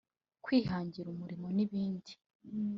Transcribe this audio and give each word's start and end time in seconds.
kwihangira 0.43 1.07
umurimo 1.09 1.47
n’ibindi 1.55 2.11